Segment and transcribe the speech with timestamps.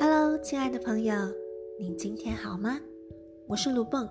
[0.00, 1.12] Hello，亲爱的朋友，
[1.76, 2.78] 你今天好吗？
[3.48, 4.08] 我是卢蹦，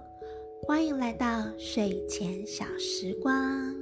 [0.64, 3.74] 欢迎来到睡前小时光。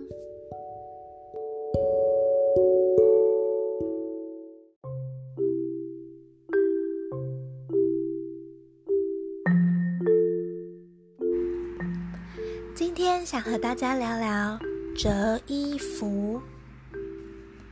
[12.75, 14.59] 今天想和大家聊聊
[14.95, 16.39] 折衣服。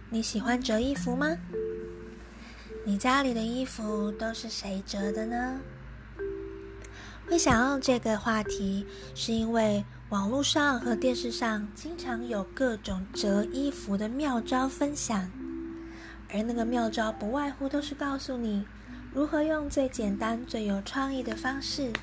[0.10, 1.38] 你喜欢折衣服吗？
[2.86, 5.58] 你家里的衣服都是谁折的呢？
[7.26, 15.32] 会想要这个话题，是因为网络上和电视上经常有各种折衣服的妙招分享，
[16.34, 18.66] 而那个妙招不外乎都是告诉你
[19.14, 21.94] 如何用最简单、最有创意的方式，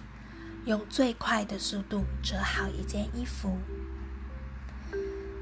[0.65, 3.59] 用最快的速度折好一件衣服。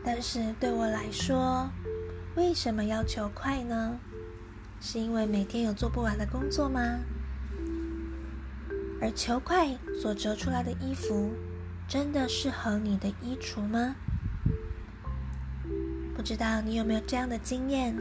[0.05, 1.70] 但是对我来说，
[2.34, 4.01] 为什么要求快呢？
[4.80, 7.01] 是因为每天有做不完的工作吗？
[9.01, 11.30] 而球块所折出来的衣服，
[11.87, 13.96] 真的适合你的衣橱吗？
[16.15, 17.96] 不知道你有没有这样的经验？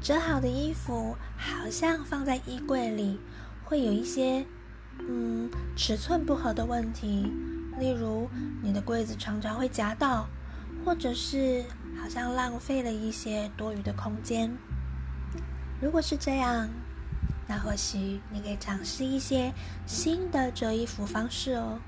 [0.00, 3.18] 折好的衣服好像放在衣柜里，
[3.64, 4.44] 会有一些
[4.98, 7.32] 嗯尺寸不合的问题，
[7.78, 8.28] 例如
[8.62, 10.28] 你的柜子常常会夹到，
[10.84, 11.64] 或者是
[12.00, 14.56] 好像浪费了一些多余的空间。
[15.80, 16.68] 如果是这样，
[17.46, 19.52] 那或许你可以尝试一些
[19.86, 21.78] 新的折衣服方式哦。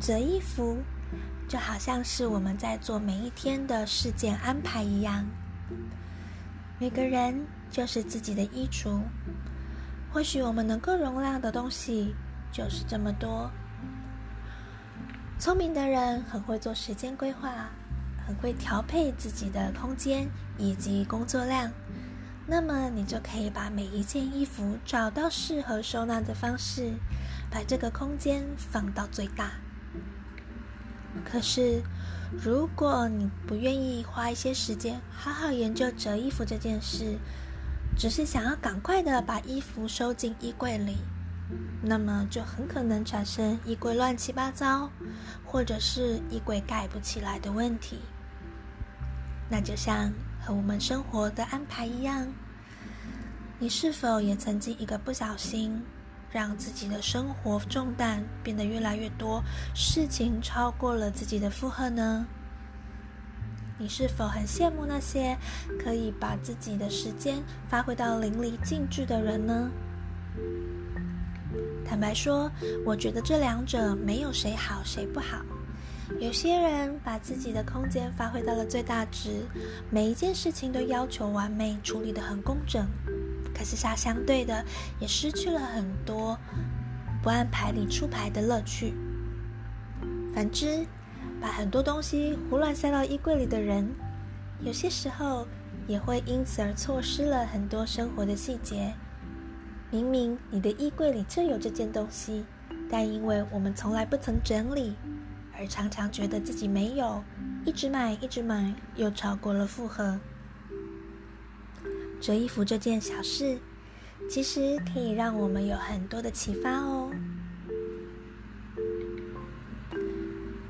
[0.00, 0.78] 折衣服
[1.48, 5.24] 就好像是我们在做每一天的事件安排一样，
[6.80, 9.00] 每个人就是自己的衣橱，
[10.12, 12.14] 或许我们能够容量的东西
[12.50, 13.48] 就是这么多。
[15.38, 17.70] 聪明的人很会做时间规划。
[18.26, 20.28] 很会调配自己的空间
[20.58, 21.70] 以及工作量，
[22.46, 26.92] 那么你就可以把每一件衣服找到适合收纳的方式，
[27.50, 29.52] 把这个空间放到最大。
[31.24, 31.82] 可是，
[32.30, 37.18] 如果你不愿意花一些时间好好研究折衣服这件事，
[37.96, 40.96] 只是想要赶快的把衣服收进衣柜里，
[41.82, 44.90] 那么就很可能产生衣柜乱七八糟，
[45.44, 47.98] 或者是衣柜盖不起来的问题。
[49.48, 52.26] 那就像和我们生活的安排一样，
[53.58, 55.82] 你是否也曾经一个不小心，
[56.30, 59.42] 让自己的生活重担变得越来越多，
[59.74, 62.26] 事情超过了自己的负荷呢？
[63.78, 65.36] 你是否很羡慕那些
[65.82, 69.70] 可以把自己的时间发挥到淋漓尽致的人呢？
[71.92, 72.50] 坦白说，
[72.86, 75.44] 我觉得这两者没有谁好谁不好。
[76.18, 79.44] 有些人把自己的空间发挥到了最大值，
[79.90, 82.86] 每一件事情都要求完美，处理得很工整。
[83.54, 84.64] 可是，下相对的，
[85.00, 86.38] 也失去了很多
[87.22, 88.94] 不按牌理出牌的乐趣。
[90.34, 90.86] 反之，
[91.42, 93.86] 把很多东西胡乱塞到衣柜里的人，
[94.64, 95.46] 有些时候
[95.86, 98.94] 也会因此而错失了很多生活的细节。
[99.92, 102.46] 明明你的衣柜里就有这件东西，
[102.90, 104.94] 但因为我们从来不曾整理，
[105.54, 107.22] 而常常觉得自己没有，
[107.66, 110.18] 一直买一直买，又超过了负荷。
[112.22, 113.58] 折衣服这件小事，
[114.30, 117.10] 其实可以让我们有很多的启发哦。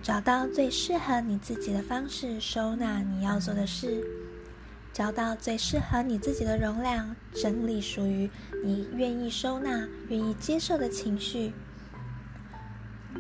[0.02, 4.04] 找到最适合你自己的方式收纳你要做的事。
[4.92, 8.28] 找到最适合你自己的容量，整理属于
[8.62, 11.52] 你愿意收纳、愿意接受的情绪。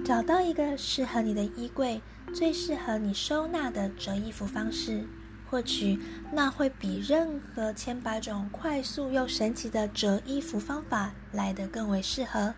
[0.04, 2.02] 找到一个适合你的衣柜，
[2.34, 5.06] 最适合你收纳的折衣服方式，
[5.48, 5.98] 或许
[6.32, 12.54] 那会比任何千百种快速又神奇的折衣服方法来得更为适合。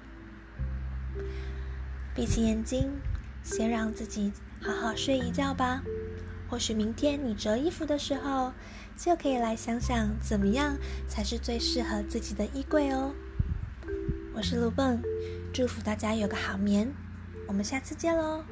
[2.14, 2.90] 闭起眼睛，
[3.42, 5.82] 先让自己好好睡一觉吧。
[6.48, 8.52] 或许明天你折衣服的时候，
[8.96, 10.76] 就可以来想想怎么样
[11.08, 13.12] 才是最适合自己的衣柜哦。
[14.34, 15.00] 我是卢蹦，
[15.52, 16.92] 祝福大家有个好眠，
[17.48, 18.44] 我们下次见喽。